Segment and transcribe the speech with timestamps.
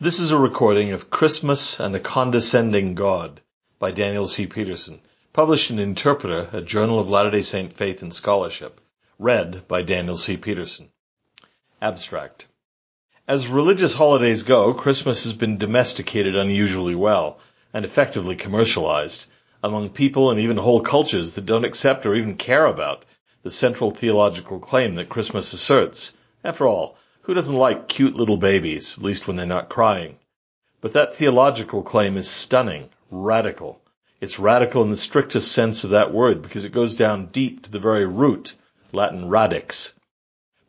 [0.00, 3.40] This is a recording of Christmas and the Condescending God
[3.80, 4.46] by Daniel C.
[4.46, 5.00] Peterson,
[5.32, 8.80] published in Interpreter, a Journal of Latter-day Saint Faith and Scholarship,
[9.18, 10.36] read by Daniel C.
[10.36, 10.90] Peterson.
[11.82, 12.46] Abstract.
[13.26, 17.40] As religious holidays go, Christmas has been domesticated unusually well
[17.74, 19.26] and effectively commercialized
[19.64, 23.04] among people and even whole cultures that don't accept or even care about
[23.42, 26.12] the central theological claim that Christmas asserts.
[26.44, 26.96] After all,
[27.28, 30.16] who doesn't like cute little babies, at least when they're not crying?
[30.80, 33.82] But that theological claim is stunning, radical.
[34.18, 37.70] It's radical in the strictest sense of that word because it goes down deep to
[37.70, 38.54] the very root,
[38.92, 39.92] Latin radix.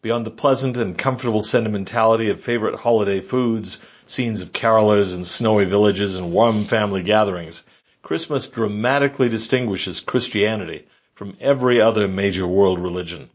[0.01, 5.63] Beyond the pleasant and comfortable sentimentality of favorite holiday foods, scenes of carolers and snowy
[5.63, 7.63] villages and warm family gatherings,
[8.01, 13.29] Christmas dramatically distinguishes Christianity from every other major world religion.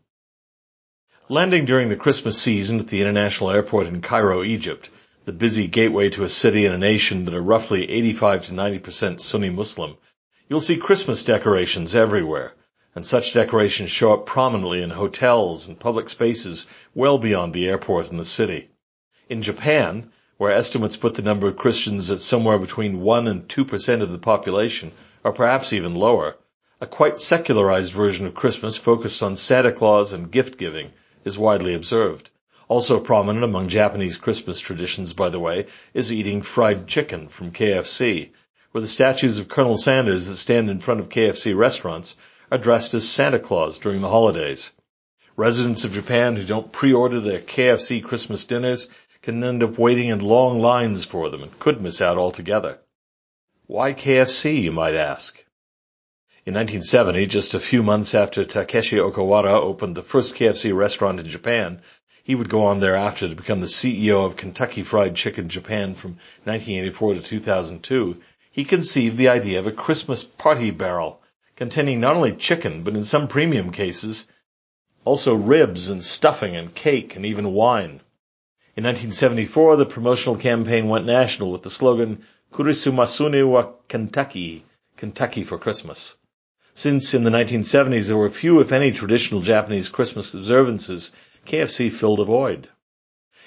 [1.31, 4.91] Landing during the Christmas season at the international airport in Cairo, Egypt,
[5.25, 9.21] the busy gateway to a city and a nation that are roughly 85 to 90%
[9.21, 9.97] Sunni Muslim,
[10.51, 12.53] you'll see Christmas decorations everywhere,
[12.95, 18.11] and such decorations show up prominently in hotels and public spaces well beyond the airport
[18.11, 18.69] and the city.
[19.31, 24.03] In Japan, where estimates put the number of Christians at somewhere between 1 and 2%
[24.03, 24.93] of the population,
[25.25, 26.37] or perhaps even lower,
[26.83, 30.93] a quite secularized version of Christmas focused on Santa Claus and gift giving
[31.25, 32.31] is widely observed.
[32.69, 38.31] Also prominent among Japanese Christmas traditions, by the way, is eating fried chicken from KFC,
[38.73, 42.17] where the statues of Colonel Sanders that stand in front of KFC restaurants
[42.51, 44.73] are dressed as Santa Claus during the holidays.
[45.37, 48.89] Residents of Japan who don't pre-order their KFC Christmas dinners
[49.23, 52.79] can end up waiting in long lines for them and could miss out altogether.
[53.67, 55.45] Why KFC, you might ask?
[56.47, 61.27] In 1970, just a few months after Takeshi Okawara opened the first KFC restaurant in
[61.27, 61.81] Japan,
[62.23, 66.19] he would go on thereafter to become the CEO of Kentucky Fried Chicken Japan from
[66.45, 71.23] 1984 to 2002, he conceived the idea of a Christmas party barrel
[71.57, 74.29] containing not only chicken, but in some premium cases,
[75.07, 78.03] also ribs and stuffing and cake and even wine.
[78.77, 84.67] In 1974, the promotional campaign went national with the slogan, Kurisumasune wa Kentucky,
[84.99, 86.17] Kentucky for Christmas.
[86.77, 91.13] Since in the 1970s there were few, if any, traditional Japanese Christmas observances,
[91.47, 92.69] KFC filled a void.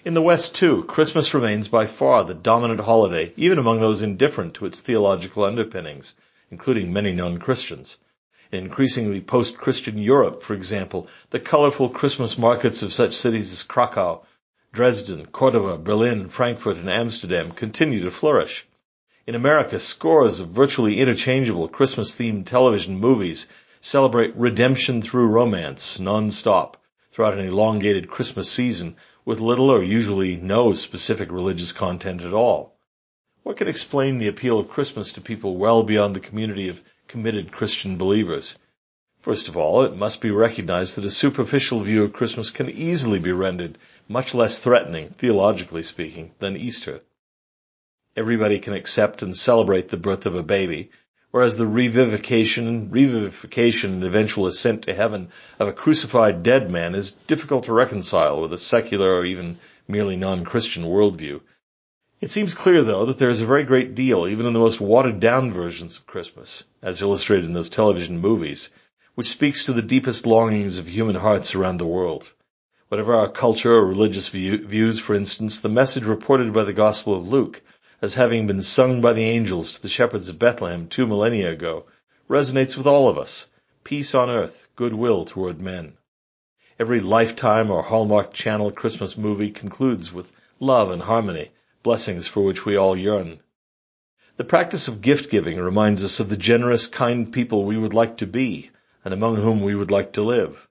[0.06, 4.54] In the West, too, Christmas remains by far the dominant holiday, even among those indifferent
[4.54, 6.16] to its theological underpinnings,
[6.50, 7.98] including many non-Christians.
[8.50, 14.24] In increasingly post-Christian Europe, for example, the colorful Christmas markets of such cities as Krakow,
[14.72, 18.66] Dresden, Cordova, Berlin, Frankfurt, and Amsterdam continue to flourish.
[19.28, 23.46] In America, scores of virtually interchangeable Christmas-themed television movies
[23.82, 28.96] celebrate redemption through romance non-stop throughout an elongated Christmas season
[29.26, 32.80] with little or usually no specific religious content at all.
[33.44, 37.52] What can explain the appeal of Christmas to people well beyond the community of committed
[37.52, 38.58] Christian believers?
[39.20, 43.20] First of all, it must be recognized that a superficial view of Christmas can easily
[43.20, 43.78] be rendered
[44.08, 47.02] much less threatening, theologically speaking, than Easter
[48.18, 50.90] everybody can accept and celebrate the birth of a baby,
[51.30, 55.30] whereas the revivification, revivification and eventual ascent to heaven
[55.60, 60.16] of a crucified dead man is difficult to reconcile with a secular or even merely
[60.16, 61.40] non-Christian worldview.
[62.20, 64.82] It seems clear, though, that there is a very great deal, even in the most
[64.82, 68.70] watered down versions of Christmas, as illustrated in those television movies,
[69.14, 72.34] which speaks to the deepest longings of human hearts around the world.
[72.88, 77.14] Whatever our culture or religious view, views, for instance, the message reported by the Gospel
[77.14, 77.62] of Luke
[78.02, 81.86] as having been sung by the angels to the shepherds of Bethlehem two millennia ago,
[82.30, 83.48] resonates with all of us.
[83.84, 85.98] Peace on earth, goodwill toward men.
[86.80, 91.50] Every Lifetime or Hallmark Channel Christmas movie concludes with love and harmony,
[91.82, 93.40] blessings for which we all yearn.
[94.36, 98.18] The practice of gift giving reminds us of the generous, kind people we would like
[98.18, 98.70] to be,
[99.04, 100.67] and among whom we would like to live.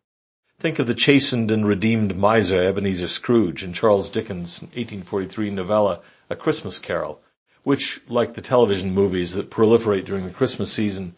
[0.58, 6.00] Think of the chastened and redeemed miser Ebenezer Scrooge in Charles Dickens' 1843 novella
[6.30, 7.20] A Christmas Carol,
[7.62, 11.14] which, like the television movies that proliferate during the Christmas season,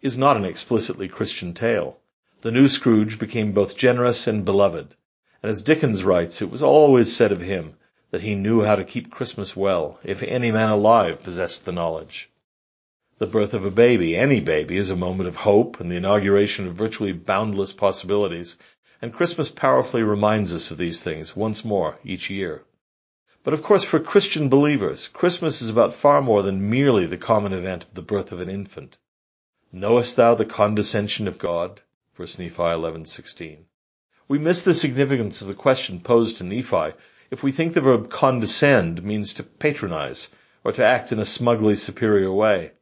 [0.00, 1.98] is not an explicitly Christian tale.
[2.42, 4.94] The new Scrooge became both generous and beloved,
[5.42, 7.74] and as Dickens writes, it was always said of him
[8.12, 12.30] that he knew how to keep Christmas well, if any man alive possessed the knowledge.
[13.18, 16.66] The birth of a baby, any baby, is a moment of hope and the inauguration
[16.66, 18.56] of virtually boundless possibilities,
[19.02, 22.62] and Christmas powerfully reminds us of these things once more each year.
[23.44, 27.52] But of course, for Christian believers, Christmas is about far more than merely the common
[27.52, 28.98] event of the birth of an infant.
[29.70, 31.82] Knowest thou the condescension of God?
[32.16, 33.66] 1 Nephi 11:16.
[34.26, 36.94] We miss the significance of the question posed to Nephi
[37.30, 40.30] if we think the verb condescend means to patronize
[40.64, 42.72] or to act in a smugly superior way.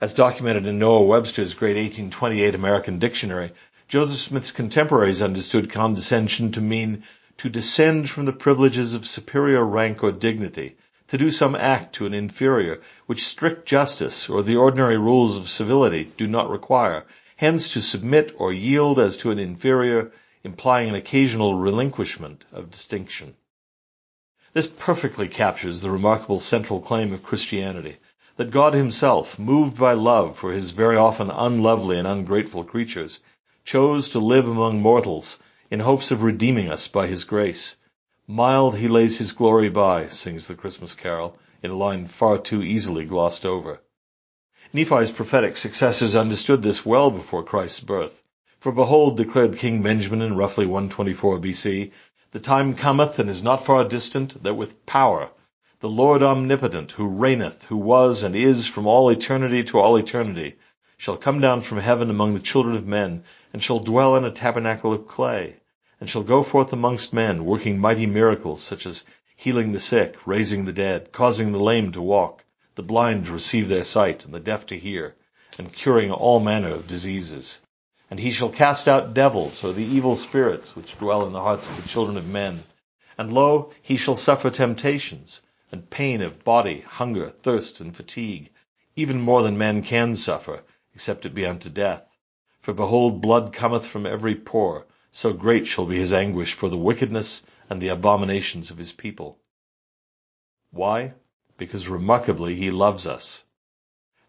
[0.00, 3.52] As documented in Noah Webster's great 1828 American dictionary,
[3.88, 7.04] Joseph Smith's contemporaries understood condescension to mean
[7.38, 10.76] to descend from the privileges of superior rank or dignity,
[11.06, 15.48] to do some act to an inferior, which strict justice or the ordinary rules of
[15.48, 17.06] civility do not require,
[17.36, 20.12] hence to submit or yield as to an inferior,
[20.44, 23.36] implying an occasional relinquishment of distinction.
[24.52, 27.96] This perfectly captures the remarkable central claim of Christianity,
[28.36, 33.20] that God himself, moved by love for his very often unlovely and ungrateful creatures,
[33.68, 35.38] chose to live among mortals
[35.70, 37.76] in hopes of redeeming us by his grace.
[38.26, 42.62] Mild he lays his glory by, sings the Christmas carol, in a line far too
[42.62, 43.82] easily glossed over.
[44.72, 48.22] Nephi's prophetic successors understood this well before Christ's birth.
[48.58, 51.90] For behold, declared King Benjamin in roughly 124 BC,
[52.30, 55.28] the time cometh and is not far distant that with power
[55.80, 60.56] the Lord omnipotent, who reigneth, who was and is from all eternity to all eternity,
[61.00, 63.22] shall come down from heaven among the children of men
[63.52, 65.54] and shall dwell in a tabernacle of clay,
[66.00, 69.04] and shall go forth amongst men, working mighty miracles, such as
[69.36, 73.68] healing the sick, raising the dead, causing the lame to walk, the blind to receive
[73.68, 75.14] their sight, and the deaf to hear,
[75.56, 77.60] and curing all manner of diseases.
[78.10, 81.70] And he shall cast out devils, or the evil spirits which dwell in the hearts
[81.70, 82.64] of the children of men.
[83.16, 88.50] And lo, he shall suffer temptations, and pain of body, hunger, thirst, and fatigue,
[88.96, 90.62] even more than man can suffer,
[90.98, 92.02] except it be unto death.
[92.60, 96.76] For behold, blood cometh from every pore, so great shall be his anguish for the
[96.76, 99.38] wickedness and the abominations of his people.
[100.72, 101.14] Why?
[101.56, 103.44] Because remarkably he loves us.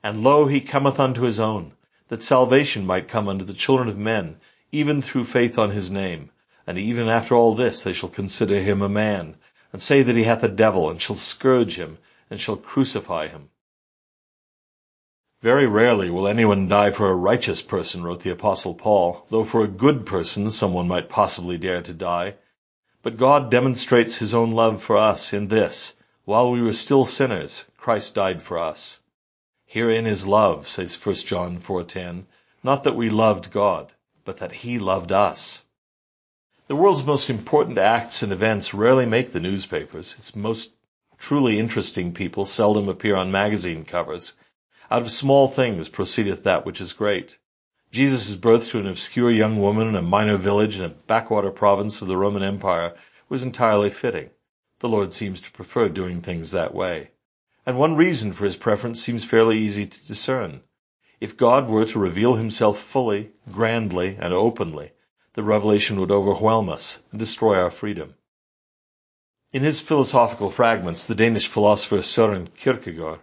[0.03, 1.73] And lo, he cometh unto his own,
[2.09, 4.39] that salvation might come unto the children of men,
[4.71, 6.29] even through faith on his name.
[6.67, 9.37] And even after all this they shall consider him a man,
[9.73, 11.97] and say that he hath a devil, and shall scourge him,
[12.29, 13.49] and shall crucify him.
[15.41, 19.63] Very rarely will anyone die for a righteous person, wrote the apostle Paul, though for
[19.63, 22.35] a good person someone might possibly dare to die.
[23.03, 25.93] But God demonstrates his own love for us in this,
[26.25, 28.99] while we were still sinners, Christ died for us.
[29.65, 32.25] Herein is love, says 1 John 4:10,
[32.61, 33.93] not that we loved God,
[34.25, 35.63] but that he loved us.
[36.67, 40.15] The world's most important acts and events rarely make the newspapers.
[40.17, 40.71] Its most
[41.17, 44.33] truly interesting people seldom appear on magazine covers,
[44.91, 47.37] out of small things proceedeth that which is great.
[47.91, 52.01] Jesus' birth to an obscure young woman in a minor village in a backwater province
[52.01, 52.95] of the Roman Empire
[53.29, 54.29] was entirely fitting.
[54.79, 57.11] The Lord seems to prefer doing things that way.
[57.65, 60.61] And one reason for his preference seems fairly easy to discern.
[61.19, 64.93] If God were to reveal himself fully, grandly, and openly,
[65.33, 68.15] the revelation would overwhelm us and destroy our freedom.
[69.51, 73.19] In his philosophical fragments, the Danish philosopher Søren Kierkegaard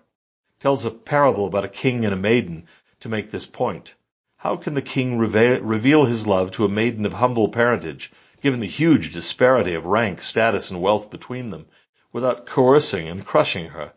[0.59, 2.67] tells a parable about a king and a maiden
[3.01, 3.95] to make this point.
[4.39, 8.13] How can the king reveal his love to a maiden of humble parentage,
[8.43, 11.67] given the huge disparity of rank, status, and wealth between them,
[12.13, 13.95] without coercing and crushing her?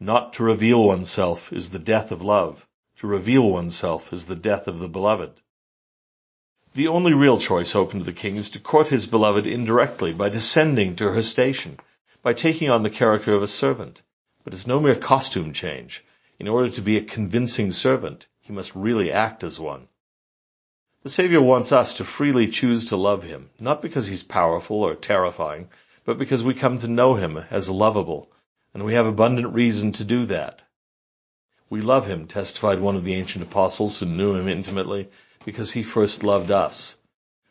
[0.00, 2.66] Not to reveal oneself is the death of love.
[2.98, 5.40] To reveal oneself is the death of the beloved.
[6.74, 10.28] The only real choice open to the king is to court his beloved indirectly by
[10.28, 11.78] descending to her station,
[12.22, 14.02] by taking on the character of a servant,
[14.48, 16.02] but it's no mere costume change.
[16.38, 19.88] In order to be a convincing servant, he must really act as one.
[21.02, 24.94] The Savior wants us to freely choose to love him, not because he's powerful or
[24.94, 25.68] terrifying,
[26.06, 28.32] but because we come to know him as lovable,
[28.72, 30.62] and we have abundant reason to do that.
[31.68, 35.10] We love him, testified one of the ancient apostles who knew him intimately,
[35.44, 36.96] because he first loved us.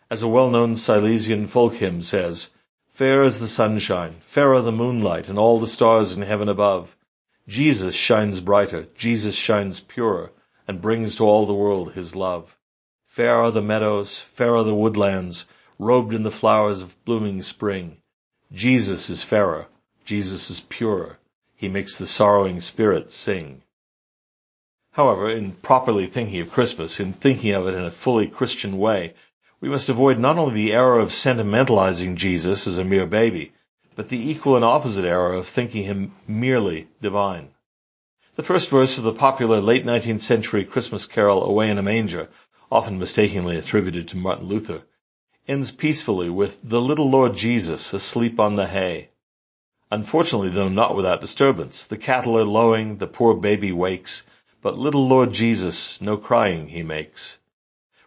[0.09, 2.49] As a well-known Silesian folk hymn says,
[2.97, 6.97] Fair as the sunshine, fairer the moonlight, and all the stars in heaven above.
[7.47, 10.31] Jesus shines brighter, Jesus shines purer,
[10.67, 12.57] and brings to all the world his love.
[13.05, 15.45] Fair are the meadows, fair are the woodlands,
[15.77, 17.97] robed in the flowers of blooming spring.
[18.51, 19.67] Jesus is fairer,
[20.03, 21.19] Jesus is purer,
[21.55, 23.61] he makes the sorrowing spirit sing.
[24.93, 29.13] However, in properly thinking of Christmas, in thinking of it in a fully Christian way,
[29.59, 33.53] we must avoid not only the error of sentimentalizing Jesus as a mere baby,
[33.95, 37.49] but the equal and opposite error of thinking him merely divine.
[38.35, 42.29] The first verse of the popular late 19th century Christmas carol Away in a Manger,
[42.71, 44.83] often mistakenly attributed to Martin Luther,
[45.47, 49.09] ends peacefully with the little Lord Jesus asleep on the hay.
[49.89, 54.21] Unfortunately, though not without disturbance, the cattle are lowing, the poor baby wakes,
[54.61, 57.39] but little Lord Jesus no crying he makes.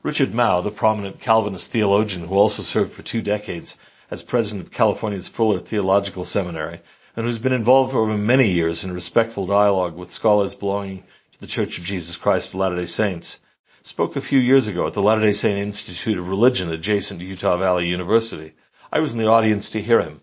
[0.03, 3.77] Richard Mouw, the prominent Calvinist theologian who also served for two decades
[4.11, 6.81] as president of California's Fuller Theological Seminary,
[7.15, 11.47] and who's been involved over many years in respectful dialogue with scholars belonging to the
[11.47, 13.41] Church of Jesus Christ of Latter-day Saints,
[13.83, 17.59] spoke a few years ago at the Latter-day Saint Institute of Religion adjacent to Utah
[17.59, 18.55] Valley University.
[18.91, 20.23] I was in the audience to hear him.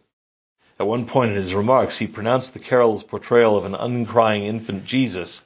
[0.79, 4.85] At one point in his remarks, he pronounced the carol's portrayal of an uncrying infant
[4.85, 5.43] Jesus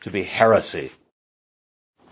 [0.00, 0.90] to be heresy.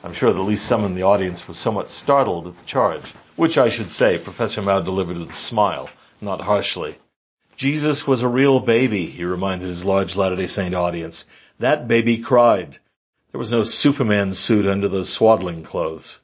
[0.04, 3.56] I'm sure at least some in the audience was somewhat startled at the charge, which
[3.56, 5.88] I should say Professor Mouw delivered with a smile,
[6.20, 6.98] not harshly.
[7.56, 11.24] Jesus was a real baby, he reminded his large Latter-day Saint audience.
[11.60, 12.78] That baby cried.
[13.30, 16.18] There was no Superman suit under those swaddling clothes.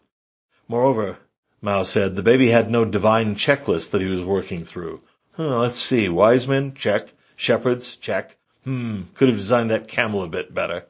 [0.66, 1.18] Moreover,
[1.62, 5.02] Mouw said, the baby had no divine checklist that he was working through.
[5.37, 7.12] let's see, wise men, check.
[7.37, 8.37] Shepherds, check.
[8.64, 10.87] Hmm, could have designed that camel a bit better.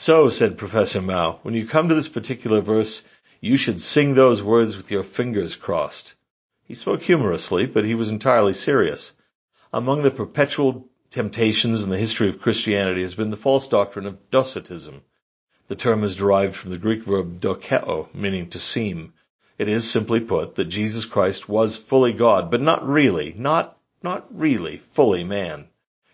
[0.00, 3.02] So, said Professor Mouw, when you come to this particular verse,
[3.40, 6.14] you should sing those words with your fingers crossed.
[6.62, 9.12] He spoke humorously, but he was entirely serious.
[9.72, 14.30] Among the perpetual temptations in the history of Christianity has been the false doctrine of
[14.30, 15.02] docetism.
[15.66, 19.14] The term is derived from the Greek verb dokeo, meaning to seem.
[19.58, 24.28] It is, simply put, that Jesus Christ was fully God, but not really, not, not
[24.30, 25.67] really fully man.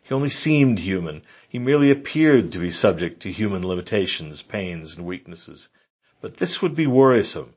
[0.05, 1.23] He only seemed human.
[1.49, 5.71] He merely appeared to be subject to human limitations, pains, and weaknesses.
[6.21, 7.55] But this would be worrisome.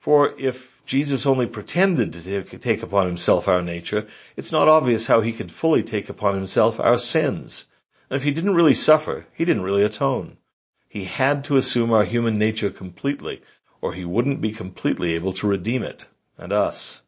[0.00, 5.20] For if Jesus only pretended to take upon himself our nature, it's not obvious how
[5.20, 7.66] he could fully take upon himself our sins.
[8.10, 10.38] And if he didn't really suffer, he didn't really atone.
[10.88, 13.42] He had to assume our human nature completely,
[13.80, 17.02] or he wouldn't be completely able to redeem it, and us.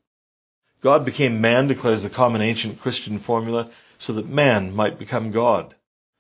[0.82, 5.74] God became man, declares the common ancient Christian formula, so that man might become God.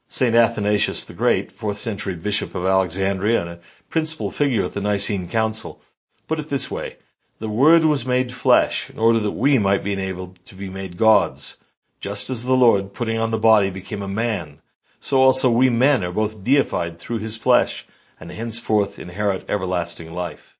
[0.08, 0.34] St.
[0.34, 5.28] Athanasius the Great, 4th century bishop of Alexandria and a principal figure at the Nicene
[5.28, 5.80] Council,
[6.26, 6.96] put it this way,
[7.38, 10.96] the Word was made flesh in order that we might be enabled to be made
[10.96, 11.56] gods.
[12.00, 14.60] Just as the Lord, putting on the body, became a man,
[15.00, 17.86] so also we men are both deified through his flesh
[18.18, 20.56] and henceforth inherit everlasting life.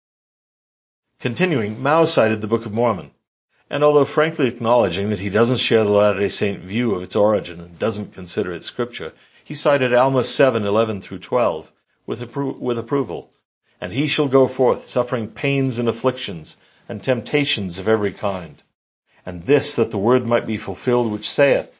[1.21, 3.11] Continuing, Mouw cited the Book of Mormon.
[3.71, 7.61] And although frankly acknowledging that he doesn't share the Latter-day Saint view of its origin
[7.61, 9.13] and doesn't consider it scripture,
[9.45, 11.71] he cited Alma 7:11 through 12
[12.07, 13.31] with, appro- with approval.
[13.79, 16.57] And he shall go forth, suffering pains and afflictions,
[16.89, 18.63] and temptations of every kind.
[19.27, 21.71] And this that the word might be fulfilled which saith,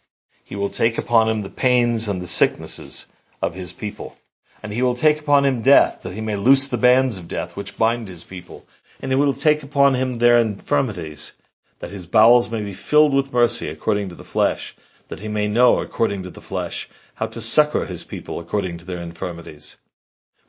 [0.45, 3.07] He will take upon him the pains and the sicknesses
[3.41, 4.15] of his people.
[4.63, 7.57] And he will take upon him death, that he may loose the bands of death
[7.57, 8.67] which bind his people.
[9.01, 11.33] And he will take upon him their infirmities,
[11.81, 14.77] that his bowels may be filled with mercy according to the flesh,
[15.09, 18.85] that he may know according to the flesh how to succor his people according to
[18.85, 19.77] their infirmities.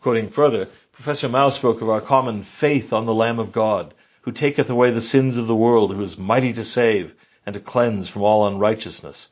[0.02, 4.32] Quoting further, Professor Mouw spoke of our common faith on the Lamb of God, who
[4.32, 8.10] taketh away the sins of the world, who is mighty to save and to cleanse
[8.10, 9.30] from all unrighteousness.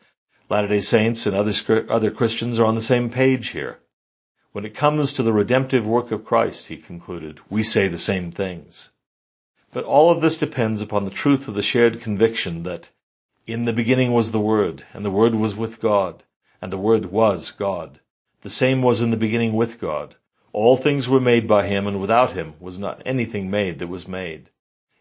[0.50, 1.54] Latter-day Saints and other,
[1.90, 3.80] other Christians are on the same page here.
[4.54, 8.32] When it comes to the redemptive work of Christ, he concluded, we say the same
[8.32, 8.90] things.
[9.74, 12.90] But all of this depends upon the truth of the shared conviction that
[13.46, 16.24] in the beginning was the Word, and the Word was with God,
[16.62, 18.00] and the Word was God.
[18.44, 20.16] The same was in the beginning with God.
[20.54, 24.08] All things were made by him, and without him was not anything made that was
[24.08, 24.52] made.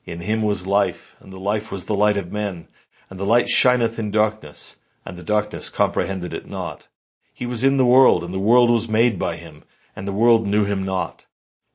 [0.04, 2.66] In him was life, and the life was the light of men,
[3.08, 6.88] and the light shineth in darkness, and the darkness comprehended it not.
[7.32, 9.62] He was in the world, and the world was made by him,
[9.94, 11.25] and the world knew him not.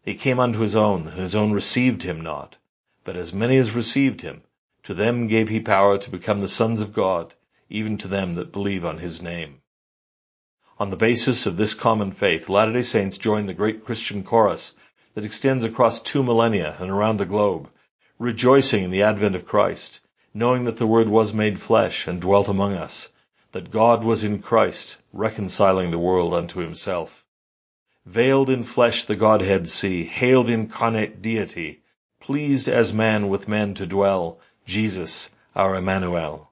[0.04, 2.58] He came unto his own, and his own received him not.
[3.04, 4.44] But as many as received him,
[4.84, 7.34] to them gave he power to become the sons of God,
[7.68, 9.62] even to them that believe on his name.
[10.78, 14.76] On the basis of this common faith, Latter-day Saints join the great Christian chorus
[15.16, 17.70] that extends across two millennia and around the globe,
[18.20, 20.00] rejoicing in the advent of Christ,
[20.32, 23.10] knowing that the Word was made flesh and dwelt among us,
[23.52, 27.26] that God was in Christ, reconciling the world unto himself.
[28.06, 31.82] Veiled in flesh the Godhead see, hailed incarnate deity,
[32.22, 36.52] pleased as man with men to dwell, Jesus, our Emmanuel.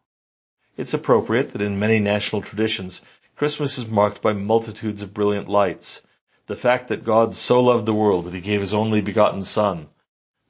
[0.75, 3.01] It's appropriate that in many national traditions,
[3.35, 6.01] Christmas is marked by multitudes of brilliant lights.
[6.47, 9.87] The fact that God so loved the world that he gave his only begotten Son,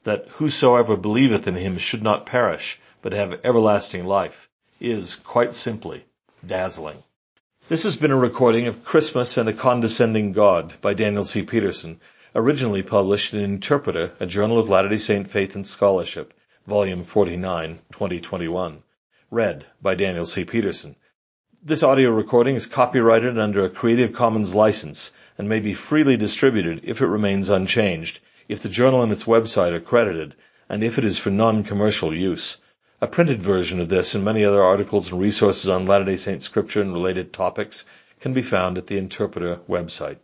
[0.06, 4.50] that whosoever believeth in him should not perish, but have everlasting life,
[4.80, 6.06] is, quite simply,
[6.46, 7.04] dazzling.
[7.68, 11.44] This has been a recording of Christmas and a Condescending God by Daniel C.
[11.44, 12.00] Peterson,
[12.36, 16.32] originally published in Interpreter, a journal of Latter-day Saint Faith and Scholarship,
[16.68, 18.84] volume 49, 2021.
[19.32, 20.46] Read by Daniel C.
[20.46, 20.96] Peterson.
[21.64, 26.82] This audio recording is copyrighted under a Creative Commons license and may be freely distributed
[26.84, 30.36] if it remains unchanged, if the journal and its website are credited,
[30.70, 32.58] and if it is for non-commercial use.
[33.02, 36.82] A printed version of this and many other articles and resources on Latter-day Saint scripture
[36.82, 37.86] and related topics
[38.20, 40.18] can be found at the Interpreter website.